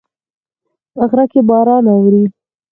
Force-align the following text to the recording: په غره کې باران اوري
په 0.93 1.01
غره 1.09 1.25
کې 1.31 1.41
باران 1.49 1.83
اوري 1.93 2.23